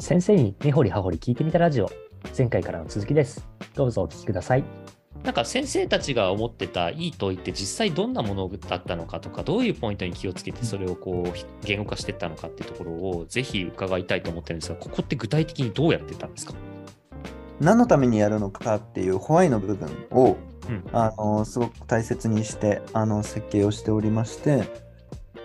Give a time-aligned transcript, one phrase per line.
[0.00, 1.90] 先生に根掘り葉掘り聞いてみたラジオ。
[2.36, 3.46] 前回からの続きです。
[3.74, 4.64] どうぞお聞きください。
[5.22, 16.54] なんか先生たちが思ってたいい問いって実際どんなものだったのかとかどういうポイントに気をつけてそれをこう言語化していったのかっていうところをぜひ伺いたいと思ってるんですがここって具体的にどうやってたんですか？
[17.60, 20.84] 何のためにやるのかっていうホワイの部分を、うん。
[20.92, 24.64] あのすごく大切にしてあの設計をしておりまして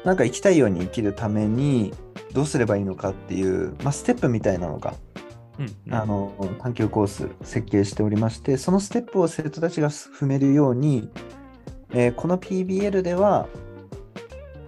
[0.05, 1.91] なんか生きたいように生きるために
[2.31, 4.93] どうすればいいのかっていう、まあ、ステップみたいなのが、
[5.59, 5.93] うん。
[5.93, 11.09] あの探究コース設計しておりましてそのステップを生徒たちが踏めるように、
[11.91, 13.47] えーこの PBL では、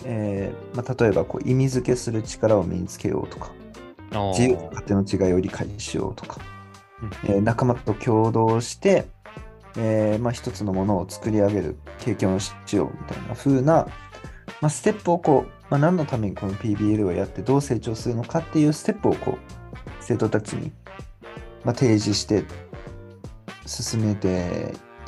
[0.05, 3.51] えーまあ、例えばこう意味付けする力を身につけようとか
[4.31, 6.41] 自由と勝手の違いを理解しようとか、
[7.03, 7.09] うん。
[7.29, 9.05] えー仲間と共同して、
[9.77, 13.87] えーまあ、一つのものを作り上げる経験をしようみたいな風な、
[14.61, 19.37] まあ、ステップをこう、まあ、何のためにこの PBL をやってどう成長するのかっていうステップをこう
[19.99, 20.71] 生徒たちに、
[21.63, 22.43] まあ、提示して
[23.65, 24.27] 進めて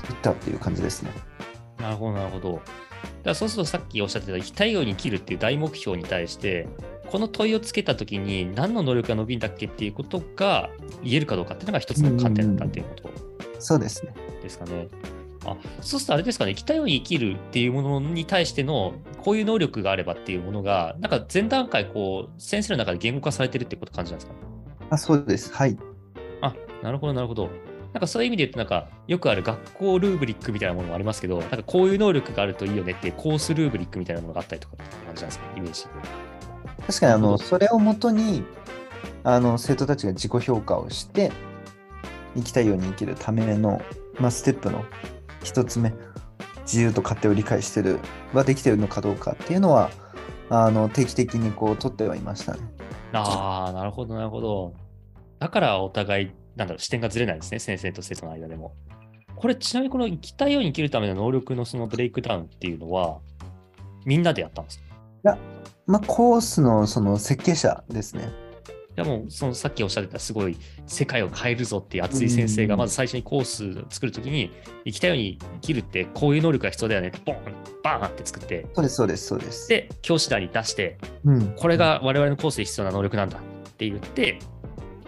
[0.10, 1.12] いったっていう感じですね。
[1.80, 2.62] なるほど、なるほど。
[3.24, 6.68] だそうするとさっきおっしゃってた生きたいように生きるっていう大目標に対して、
[7.10, 10.70] この問いをつけたときに何の能力が伸びるんだっけっていうことが
[11.04, 13.10] 言えるかどうかっていうのが一つの観点だったっていうこと
[13.60, 14.14] そうですね。
[14.42, 14.88] ですかね。
[15.46, 24.38] あそうするとあれですかね、生きたいように生きるっていうものに対してのこういう能力があればっていうものが、なんか前段階こう先生の中で言語化されてるってこと感じなんですか？
[24.92, 25.54] あそうです。
[25.54, 25.78] はい。
[26.42, 27.50] あ、なるほど、なるほど。
[27.94, 35.86] なんかそういう意味で言うと、なんかよくある学校ルーブリックみたいなものもありますけど、なんかこういう能力があるといいよねっていうコースルーブリックみたいなものがあったりとかって感じなんですか、イメージ。
[36.86, 38.44] 確かにあのそれをもとに
[39.24, 41.32] あの生徒たちが自己評価をして
[42.36, 43.82] 生きたいように生きるための、
[44.20, 44.86] まあ、ステップの
[45.44, 45.94] 一つ目
[46.64, 48.00] 自由と勝手を理解してる
[48.34, 49.90] はできてるのかどうかっていうのは
[50.50, 52.60] あの定期的にこう取ってはいましたね。
[53.14, 54.74] ああ、なるほど、なるほど。
[55.40, 58.76] だからお互い、なんだろう、視点がずれないですね、先生と生徒の間でも。
[59.36, 63.20] これ、ちなみにこの生きたいように生きるための能力のそのブレイクダウンっていうのは、
[64.06, 64.80] みんなでやったんです
[65.24, 65.38] か？
[65.88, 68.30] まあ、コースのその設計者ですね。
[68.96, 70.58] でもそのさっきおっしゃってたすごい
[70.88, 74.52] 世界を変えるぞっていう熱い先生がうんまず最初にコース作るときに
[74.86, 77.38] 生きたように生きるってこういう能力が必要だよねってボン
[77.84, 79.70] バーンって作ってそうです、そうです、そうです。
[79.70, 84.40] で教師団に出してうん、これが我々のコースで必要な能力なんだって言って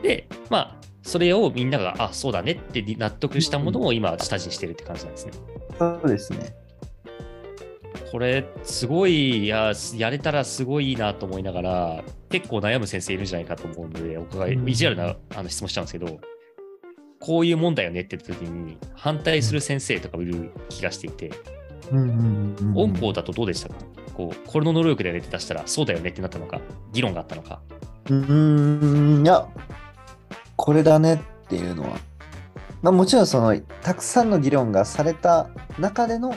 [0.01, 5.33] でまあそれをみんながあそうだねって納得したものを今下地にしてるって感じなんですね。
[5.77, 6.60] そうですね。
[8.11, 14.69] これすごいいややれたらすごいいいなと思いながら結構悩む先生いるんじゃないかと思うのでお伺いうん。
[14.69, 16.19] 意地悪なあの質問しちゃうんですけど
[17.19, 21.31] こういうもんだよねって言った時に反対する先生とかもいる気がしていて
[21.91, 23.75] うんうん音校だとどうでしたか？
[24.13, 26.59] こうこれの能力だよねって出したらそうだよねってなったのか？
[26.91, 27.61] 議論があったのか？
[28.09, 29.47] うーん、いや、
[30.55, 31.97] これだねっていうのは、
[32.81, 36.35] まあ、もちろんその、たくさんの議論がされた中での、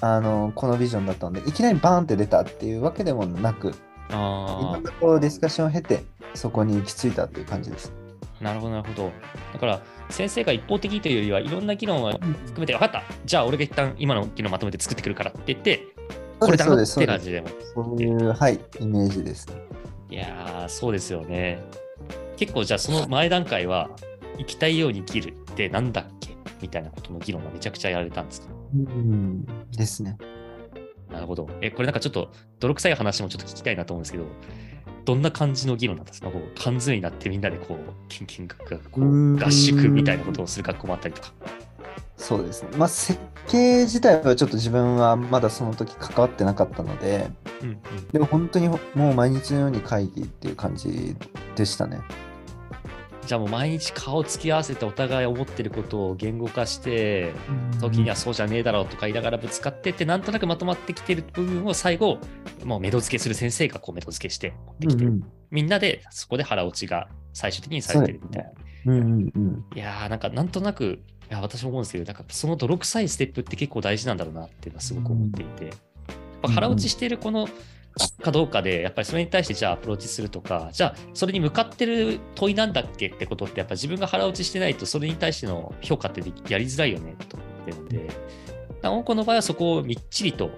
[0.00, 3.72] あの、このビジョンだったので、いきなりバーンって出たっていうわけでもなく、い
[4.12, 7.92] ろあんなこうディスカッションを経て、そこに行き着いたっていう感じです。
[8.40, 9.10] あなるほどなるほど
[9.54, 9.80] だから
[10.10, 15.86] 先生が一方的というよりはいろんな議論は含めて分かったじゃあ俺が一旦今の議論まとめて作ってくるからって言って
[16.38, 16.86] これだなっ。
[16.86, 19.48] て感じでもそういう、はい、イメージです。
[20.10, 21.62] いやー、そうですよね。
[22.36, 23.88] 結構じゃあその前段階は、
[24.36, 26.36] 生きたいように生きるってなんだっけ？
[26.60, 28.48] みたいなことの議論がめちゃくちゃやられたんですか？
[28.74, 30.16] うん、ですね。
[31.10, 31.48] なるほど。
[31.60, 34.24] え、これなんかちょっと泥臭い話もちょっと聞きたいなと思うんですけど、
[35.04, 36.30] どんな感じの議論なんですか？
[36.30, 37.78] こう缶詰になってみんなでこう、
[38.08, 41.32] キンキンガクガクこう合宿みたいなことをする学校もあったりとか。
[42.16, 42.70] そうですね。
[42.76, 47.28] まあ、設計自体はちょっと自分はまだその時関わってなかったので、
[47.62, 47.78] うんうん。
[48.08, 51.14] でも本当にもう毎日のように会議っていう感じ
[51.54, 52.00] でしたね。
[53.26, 57.32] じゃあもう毎日顔つき合わせてお互い思ってることを言語化して、
[57.80, 62.18] 時にはそうじゃねえだろうとか言いながらぶつかってってなんとなくまとまってきてる部分を最後
[62.64, 68.52] もう目処付けする先生がこう目処付けして持ってきて、うんみんなでそこで腹落ちが最終的にされてるみたい
[68.84, 68.94] な。
[68.94, 69.64] うんうんうん。
[69.74, 75.74] いやーなんかなんとなくいや私も思うんですけどなんかその泥臭いステップって結構大事なんだろうなっていうのはすごく思っていて、やっ
[76.42, 77.48] ぱ腹落ちしてるこの
[78.22, 83.08] かどうかでやっぱりそれに対してじゃあアプローチするとかじゃあそれに向かってる問いなんだっけ？
[83.08, 87.14] ってことってやっぱ自分が腹落ちしてないとそれに対しての評価ってやりづらいよね？
[87.28, 88.10] と思ってるんで、
[88.82, 90.50] 音子の場合はそこをみっちりと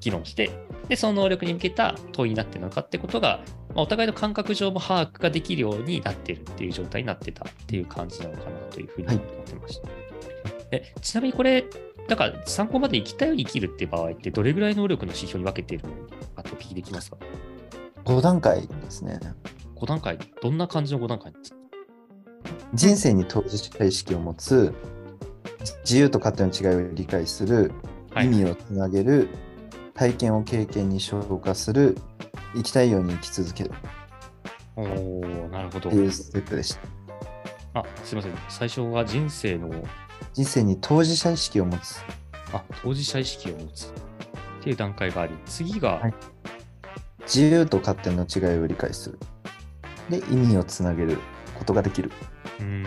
[0.00, 0.50] 議論して
[0.88, 3.40] でその能力に向けた問いになってるのかってことが、
[3.70, 9.88] まあ、お互いの感覚上も把握ができるようになってるっていう状態になってたっていう感じなのかなというふうに思ってました。
[10.70, 11.64] えちなみにこれ
[12.08, 15.94] なんか参考まで生きたように生きるっていう場合ってどれぐらい能力の指標に分けているの？
[15.94, 16.15] かと
[16.52, 17.16] お聞きできますか
[18.04, 19.18] ？5段階ですね。
[19.76, 21.56] 5段階、どんな感じの5段階ですか？
[22.74, 24.74] 人生に当事者意識を持つ、
[25.84, 27.72] 自由と勝手の違いを理解する、
[28.12, 29.28] はい意味をつなげる、
[29.94, 31.96] 体験を経験に消化する、
[32.54, 33.72] 生きたいように生き続ける
[34.76, 35.98] おーなるほどって。
[35.98, 36.74] いうステップでし
[37.72, 37.80] た。
[37.80, 38.32] あ、すいません。
[38.48, 39.70] 最初は人生の、
[40.32, 42.00] 人生に当事者意識を持つ。
[42.52, 43.90] あ、当事者意識を持つっ
[44.62, 46.14] ていう段階があり、次が、はい
[47.26, 49.18] 自由と勝手の違いを理解する。
[50.08, 51.18] で、意味をつなげる
[51.58, 52.10] ことができる。
[52.60, 52.86] うーん、うん、う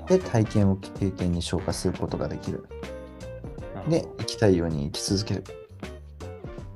[0.00, 0.06] うん。
[0.06, 2.64] で、体験を経験に消化することができる。
[3.88, 5.44] で、生きたいように生き続ける。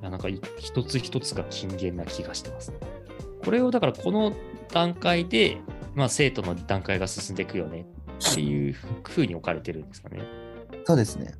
[0.02, 2.72] なんかい一つ一つが金言な気がしてます。
[3.44, 4.32] これをだからこの
[4.72, 5.58] 段階で、
[5.94, 7.86] まあ、生徒の段階が進んでいくよね
[8.30, 10.22] っていうふうに置かれてるんですかね。
[10.84, 11.34] そうですね。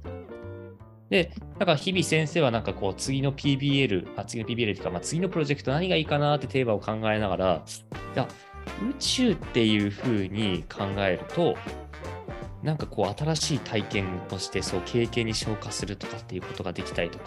[1.10, 7.62] で、だか日々先生はなんかこう次の PBL、あ次の PBL っていうか、まあ、次のプロジェクト何がいいかなってテーマを考えながら、
[8.14, 8.28] いや、
[8.90, 11.56] 宇宙っていうふうに考えると、
[12.62, 17.26] なんかこう新しい体験をしてそう経験に消化するとかっていうことができたりとか、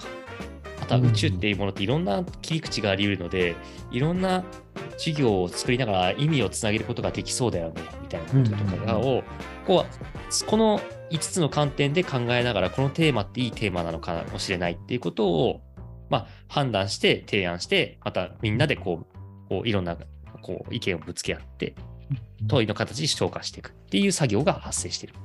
[0.81, 3.55] あとは宇宙っていうものっていろんな切り口があり得るので、
[3.91, 4.43] いろんな
[4.97, 9.23] 授業を作りながら意味をつなげることができそうだよね、みたいなこととかを、
[9.65, 10.79] こう、この
[11.11, 15.61] 5つの観点で考えながら、このテーマっていいテーマなのかもしれないっていうことを、
[16.09, 19.97] まあ、判断して、提案して、またみんなでこう、こういろんな
[20.41, 21.75] こう意見をぶつけ合って、
[22.47, 25.15] 問いの形に消化していくっていう作業が発生している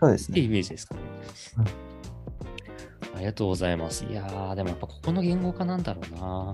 [0.00, 0.32] そうですね。
[0.32, 1.00] っていうイメージですかね。
[3.14, 4.04] ありがとうございます。
[4.04, 6.52] いやー、でもやっぱここの言語化なんだろうな。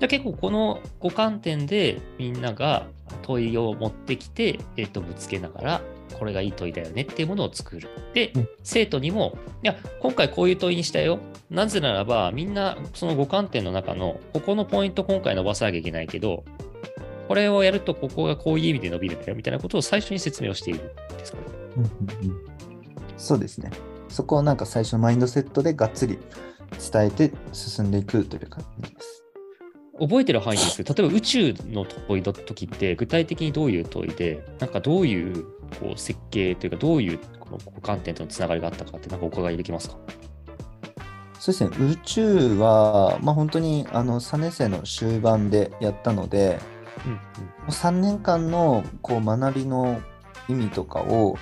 [0.00, 2.86] じゃあ結構この5観点でみんなが
[3.22, 5.82] 問いを持ってきて、えっとぶつけながら、
[6.18, 7.88] これがいい問いだよねっていうものを作る。
[8.14, 11.18] でうん、生徒にも、いや、今回こういう問いにしたよ。
[11.50, 16.44] なぜならば、みんなその5観点の中の、ここのポイント今回伸ばさなきゃいけないけど、
[17.28, 21.44] これをやるとここがこういう意味で伸びるんだよみたいなことを最初に説明をしているんですかね。
[21.76, 22.50] うんうんうん
[23.18, 23.70] そうですね。
[24.08, 26.18] そこをなんか最初のマインドセットでがっつり
[26.92, 29.20] 伝えて進んでいくという感じです。
[30.00, 35.44] 覚えてる範囲ですけど、例えば宇宙の問いの時って、具体的にどういう問いで、なんかどういう
[35.78, 39.96] こう設計というか、どういうこの観点とのつながりがあったかって、なんかお伺いできますか？
[41.38, 41.92] そうですね。
[41.92, 46.58] 宇宙は、まあ、本当にあの3年生の終盤でやったので、
[47.06, 47.18] うんうん。
[47.68, 50.00] 3年間のこう学びの
[50.48, 51.36] 意味とかを、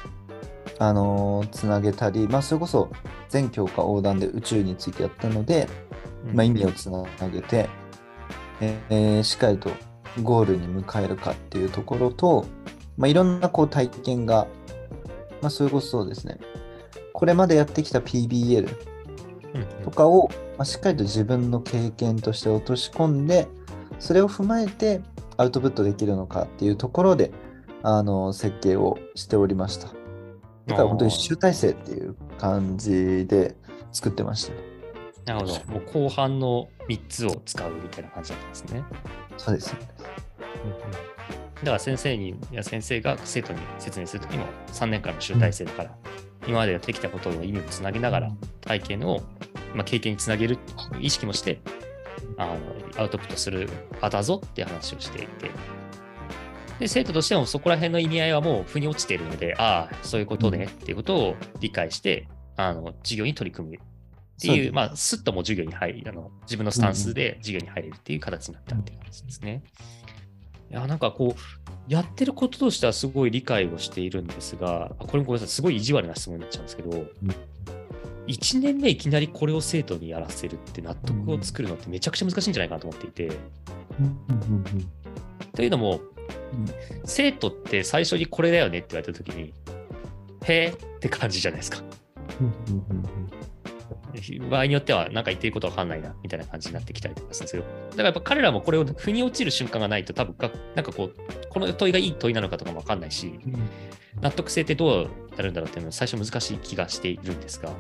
[0.79, 2.91] あのーつなげたり、まあ、それこそ
[3.29, 5.69] 全教科横断で宇宙についてやったので、
[6.29, 6.37] うん。
[6.37, 7.69] まあ、意味をつなげて、
[8.61, 9.71] えーしっかりと
[10.23, 12.47] ゴールに迎えるかっていうところと、
[12.97, 14.47] まあ、いろんなこう体験が、
[15.41, 16.39] まあ、それこそそうですね、
[17.13, 18.69] これまでやってきた PBL
[19.55, 23.49] うんとかを、まあ、しっかりと自分の経験として落とし込んで、
[23.99, 25.01] それを踏まえて
[25.37, 27.31] アウトプットできるのかっていうところで、
[27.83, 29.89] あの設計をしておりました。
[30.67, 33.57] だから本当に集大成っていう感じで
[33.93, 34.68] 作ってましたね。
[35.29, 35.73] なるほど。
[35.73, 38.83] もう後半の3つを使うみたいな感じだったんですね。
[39.37, 39.77] そうです。
[41.61, 45.95] だから先生に、いや先生が生徒に説明するときも3年間の集大成だから、
[46.47, 48.31] 今までやってきたことの意味をつなぎながら、
[48.63, 49.21] 体験を、
[49.75, 50.59] まあ、経験につなげる
[50.99, 51.61] 意識もして、
[52.39, 52.57] あの
[52.97, 53.69] アウトプットする
[54.01, 55.51] 場だぞって話をしていて、
[56.79, 63.79] で生徒としてもそこら辺の意味合いはもう腑に落ちているので、ああ、そういうことねっていうことを理解して、あの授業に取り組む
[64.39, 69.65] っていう、まあ、すっとも授業に入りあの、自分のスタンスで授業に入れるっていう形になったっていう感じですね。
[70.71, 76.91] いや、なんかこう、やってることとしてはすごい理解をしているんですが、これもごめんなさい、すごい意地悪な質問になっちゃうんですけど、
[78.29, 83.33] 1年目いきなりこれを生徒にやらせるって納得を作るのってめちゃくちゃ難しいんじゃないかなと思っていて、
[85.55, 86.01] というのも、
[87.05, 89.53] 生徒って最初にこれだよねって言われたときに、
[90.45, 91.83] へえって感じじゃないですか。
[94.51, 97.63] 場合によっては、なんか言ってることわかんないな、みたいな感じになってきたりとかするんですよ。
[97.91, 101.15] だからやっぱ彼らもこれを腑に落ちる瞬間がないと、多分か、なんかこう、
[101.51, 103.39] この問いがいい問いなのかとかもわかんないし、
[104.21, 107.71] 納得性ってどうやるんだろうっていうのは最初難しい気がしているんですが、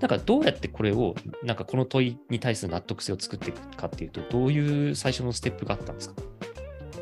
[0.00, 6.16] なんかどうやってこれを、なんかこの問いに対する納得性を作っていくかっていうと、どういう最初のステップがあったんですか？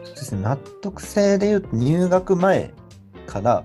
[0.04, 2.74] そうですね、納得性で言うと入学前
[3.26, 3.64] から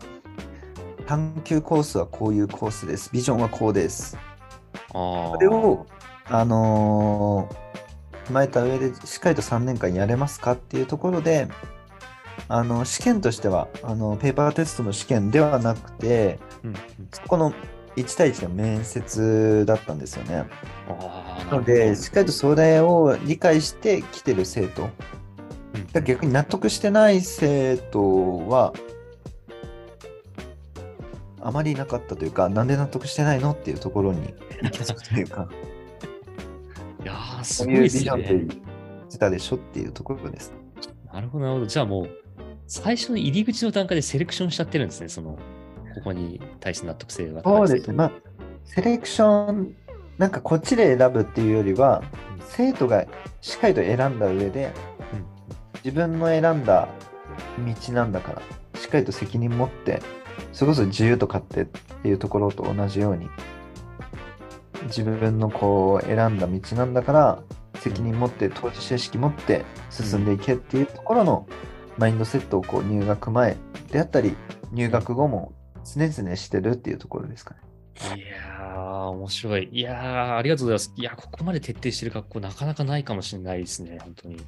[1.06, 3.10] 探究コースはこういうコースです。
[3.12, 4.18] ビジョンはこうです。
[4.92, 5.86] それを、
[6.26, 7.68] あのー
[8.28, 11.48] 踏まえた上でしっかりと3年間やれますかっていうところで、
[12.50, 16.76] あの試験としてはあのペーパーテストの試験ではなくて、うんうん、
[17.12, 17.54] そこの
[17.96, 20.46] 1対1の面接だったんですよね。
[21.50, 24.90] なので、しっかりとそれを理解して来てる生徒。
[25.96, 26.04] うん。
[26.04, 28.74] 逆に納得してない生徒は、
[31.48, 35.48] あまりいなかったというか、なんで納得してないのっていうところに行き着くというか、
[37.02, 38.30] いやー、すそういうごいですビジョンでね。
[38.30, 38.46] 言
[39.08, 40.54] ってたでしょっていうところです。
[41.14, 41.66] なるほど、なるほど。
[41.66, 42.10] じゃあもう、
[42.68, 45.38] 最初の入り口の段階でセレクションしちゃってるんですね、その、
[45.96, 47.94] ここに対して納得性がそうですね。
[47.94, 48.12] まあ、
[48.66, 49.74] セレクション、
[50.18, 52.04] なんかこっちで選ぶっていうよりは、
[52.50, 53.06] 生徒が
[53.40, 54.74] しっかりと選んだ上で、
[55.86, 56.90] 自分の選んだ
[57.88, 58.44] 道なんだから、し
[58.88, 60.02] っかりと責任持って、
[60.54, 63.30] それこそ自由と勝手っていうところと同じように、
[64.88, 67.44] 自分のこう選んだ道なんだから、
[67.76, 71.48] 責任持って、当事者意識持って進んでいけっていうところの
[71.98, 73.58] マインドセットをこう入学前
[73.92, 74.36] であったり、
[74.72, 75.54] 入学後も
[75.84, 77.60] 常々してるっていうところですかね。
[78.16, 79.70] いやー、面白い。
[79.72, 80.94] いやー、ありがとうございます。
[80.96, 84.36] いや、ここまで徹底してる学校、なかなかないかもしれないですね、本当に。
[84.36, 84.40] い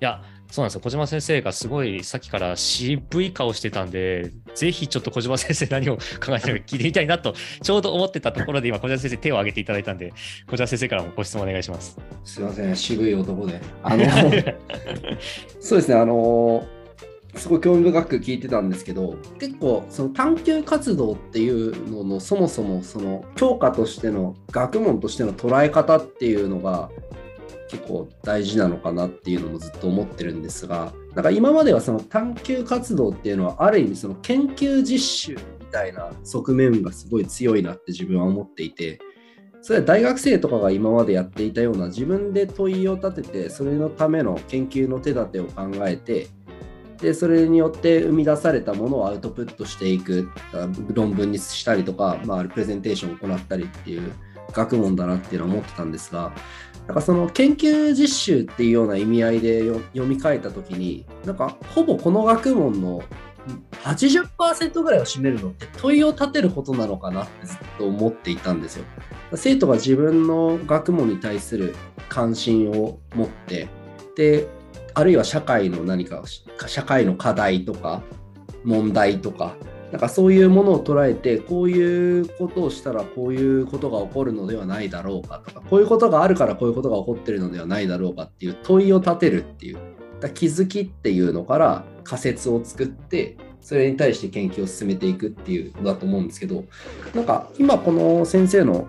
[0.00, 0.80] や、そうなんですよ。
[0.80, 10.12] 小島先生がすごいさっきから渋い顔してたんで、ぜひちょっと小島先生何を考えてるのか聞いてみたいなと、ちょうど思ってたところで、今、小島先生手を挙げていただいたんで、
[10.48, 11.98] 小島先生からもご質問お願いします。
[12.24, 13.60] すいません、渋い男で。
[13.82, 14.04] あの、
[15.60, 16.66] そうですね、あの、
[17.36, 26.90] すごい興味深く聞いてたんですけど、結構、その探究活動っていうのの、そもそも、その教科としての、学問としての捉え方っていうのが、
[27.68, 39.00] 結構大事なのかなっていうのもずっと思ってるんですが、なんか今まではその探究活動っていうのは、ある意味その研究実習みたいな側面がすごい強いなって自分は思っていて、
[39.66, 46.28] それは大学生とかが今までやっていたような自分で問いを立ててそれのための研究の手立てを考えて
[47.00, 50.30] でそれによって生み出されたものをアウトプットしていく
[50.92, 54.12] 論文にしたりとか、まあ、プレゼンテーションを行ったりっていう
[54.52, 56.32] 学問だなっていうのは思ってたんですが
[56.86, 63.02] なんかその研究実習っていうような意味合いで読み替えた時になんかほぼこの学問の
[63.84, 68.84] 80%ぐらいを占めるのって問いを立てることなのかなってずっと思っていたんですよ。
[69.34, 71.74] 生徒が自分の学問に対する
[72.08, 73.68] 関心を持って
[74.16, 74.48] で
[74.96, 76.22] あるいは社会の何か
[76.66, 78.02] 社会の課題とか
[78.64, 79.54] 問題とか
[79.92, 89.78] なんかそういうものを捉えてこういうことをしたらこういうことが起こるのではないだろうかとかこういうことがあるからこういうことが起こってるのではないだろうかっていう問いを立てるっていう
[90.18, 96.64] だ気づきっていうのから仮説を作ってそれに対して研究を進めていくっていうのだと思うんですけど
[97.14, 98.88] なんか今この先生の、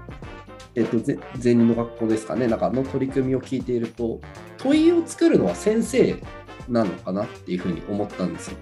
[0.77, 2.45] えっと、ぜ前任の学校ですかね。
[2.45, 4.21] なんかの取り組みを聞いていると
[4.59, 6.21] 問いを作るのは先生
[6.69, 8.57] なのかなっていうふうに思ったんですよ。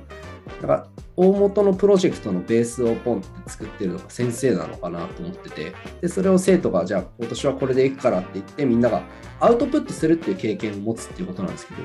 [0.62, 5.74] だから大元のプロジェクトのベースをポンって作ってるのが先生なのかなと思ってて。
[6.00, 9.04] でそれを生徒がじゃあ今年はこれでいくからって言ってみんなが
[9.42, 11.82] アウトプットするっていう経験を持つっていうことなんですけど。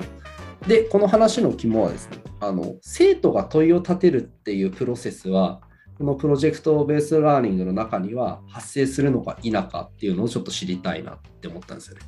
[0.69, 5.63] でこの話の肝はですねあの生徒が問いを立てるっていうプロセスは
[6.01, 11.99] このプロジェクトベースラーニングの中には発生するのか否かっていうのをちょっと知りたいなって思ったんですよ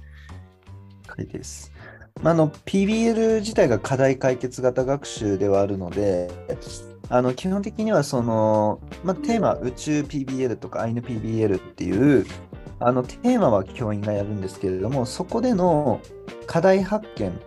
[1.18, 1.26] ね。
[1.26, 1.70] です。
[2.22, 6.30] まあ、あの PBL 自体が課題解決型学習ではあるので、
[7.10, 12.24] あの基本的にはその、まあ、テーマ宇宙 PBL とかアイヌ PBL っていう
[12.80, 16.00] あのテーマは教員がやるんですけれども、そこでの
[16.46, 17.38] 課題発見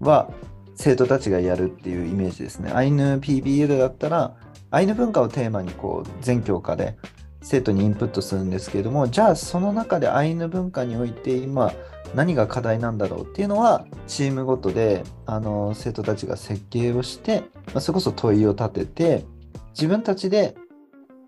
[0.00, 0.30] は
[0.76, 2.70] 生徒たちがやるっていうイメージですね。
[2.72, 4.34] アイヌ PBL だったら、
[4.70, 6.96] アイヌ文化をテーマにこう全教科で
[7.40, 11.72] 生徒にインプットするんですけれども、じゃあその中でアイヌ文化において今
[12.14, 19.24] 何が課題なんだろうっていうのはチームごとであの生徒たちが設計をして、まあ、それこそ問いを立てて
[19.70, 20.56] 自分たちで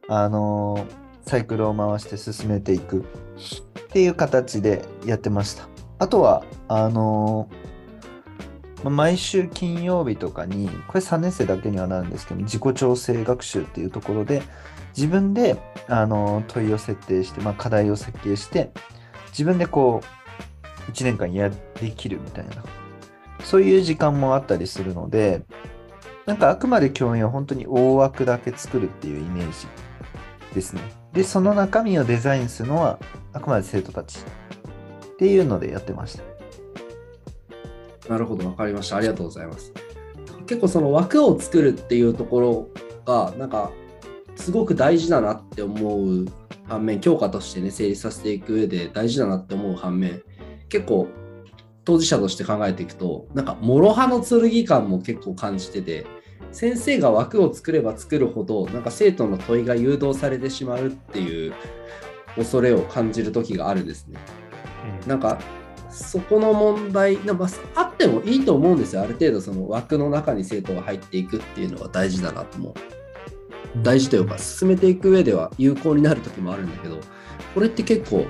[0.08, 0.86] あの
[1.22, 3.04] サイクルを回して進めていくっ
[3.88, 5.68] ていう形でやってました。
[5.98, 7.48] あとはあの
[8.84, 14.42] ま毎週金曜日とかにこれ3年生だけにはなるんですけど自己調整学習っていうところで
[14.96, 15.56] 自分で
[15.88, 18.70] あの問いを設定して、まあ、課題を設計して
[19.30, 20.02] 自分でこ
[20.88, 21.50] う1年間や
[21.82, 22.64] りきるみたいな
[23.44, 25.42] そういう時間もあったりするので
[26.26, 29.66] なんかあくまで教員は本当に大枠だけ作るっていうイメージ
[30.54, 30.82] ですね。
[31.12, 32.98] でその中身をデザインするのは
[33.32, 36.39] あくまで生徒たちっていうのでやってました。
[38.10, 38.96] なるほど、わかりました。
[38.96, 39.72] ありがとうございます。
[40.48, 42.68] 結構その枠を作るっていうところ
[43.06, 43.70] が、なんか、
[44.34, 46.26] すごく大事だなって思う
[46.66, 50.22] 反面、教科としてね、成立させていく上で大事だなって思う反面、
[50.68, 51.06] 結構、
[51.84, 56.04] 当事者として考えていくと、なんか、諸刃の剣感も結構感じてて、
[56.50, 61.52] 先生が枠を作れば作るほど、なんか生徒の問いが誘導されてしまうっていう
[62.34, 64.18] 恐れを感じる時があるんですね。
[65.06, 65.38] なんか
[65.90, 72.74] そこの問題な、まあ、あってもいいと思うんですよある程度その枠の中に生徒が入っていくっていうのは大事だなと思う
[73.82, 76.98] 大事というか進めていく上では有効になる時もあるんだけど
[77.54, 78.26] これって結構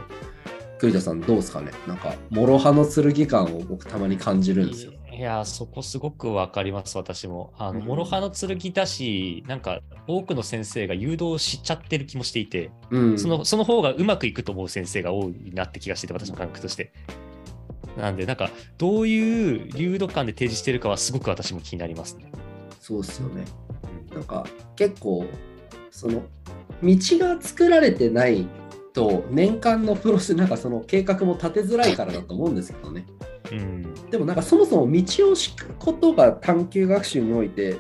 [0.79, 1.73] 栗田さんどうですかね？
[1.87, 4.93] なんか諸刃の剣感を僕たまに感じるんですよ。
[5.13, 7.53] いや、そこすごくわかります、私も。
[7.59, 16.95] あの、うん諸刃の剣だし、なんか多くの先生が誘導しちゃってる気もしていて、うん、そのその方がうまくいくと思う先生が多いなって気がしてて、私の感覚として。
[17.97, 22.31] なんで、なんか、どういう流度感で提示してるかはすごく私も気になりますね。
[22.81, 23.45] そうっすよね。
[23.65, 23.71] うん
[24.15, 24.45] なんか
[24.77, 25.25] 結構
[25.91, 26.23] その
[26.83, 28.47] 道が作られてない
[28.93, 33.07] と年間のプロセスなんかその計画も立てづらいからだと思うんですけどね。
[33.53, 37.77] うん、でもなんかそもそも道を敷くことが探究学習において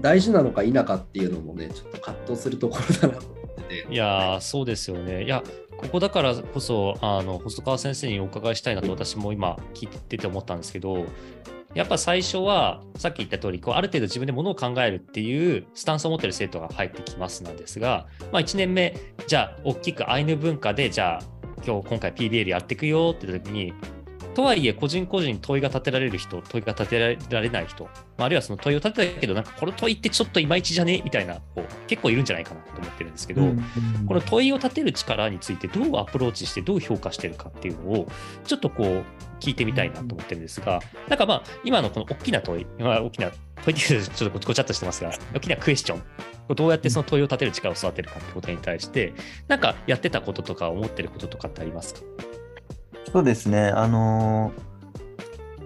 [0.00, 3.43] 大事なのか否かっていうのもねちょっと葛藤するところだなと
[3.90, 5.24] いやー、そうですよね。
[5.24, 5.42] いや、
[5.76, 11.06] ここだからこそ、あの細川先生にお伺いしたいなと私も今聞いてて思ったんですけど、
[11.74, 21.22] やっぱ最初は、さっき言った通り、こうある程度自分でものを考えるっていうスタンスを持ってる生徒が入ってきますなんですが、まあ、1年目、じゃあ、大きくアイヌ文化で、じゃあ、
[21.66, 23.72] 今日今回 PBL やっていくよって言った時に、
[24.34, 33.42] とはいえ、個人個人問いが立てられる人、問いが立てられない人、まあ、あるいはその問いを立てたけど、なんかこの問いってちょっといまいちじゃねみたいな、こう結構いるんじゃないかなと思ってるんですけど、
[34.08, 38.08] この問いを立てる力についてどうアプローチしてどう評価してるかっていうのを
[38.44, 39.04] ちょっとこう
[39.40, 43.30] 聞いてみたいなと思ってるんですが、なんかまあ今のこの大きな問い、まあ、大きな
[43.64, 46.02] 問いっていうとちょっとごちゃっとしてますが、大きなクエスチョン、
[46.54, 49.12] どうやってその問いを立てる力を育てるかってことに対して、
[49.48, 52.00] なんかやってたこととか思ってることとかってありますか？
[53.14, 54.64] そうですね、あのー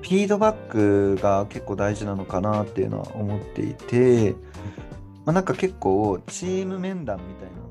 [0.03, 4.33] フィードバックが結構大事なのかなっていうのは思っていて、
[5.27, 7.68] まあ、なんか結構チーム面談みたいな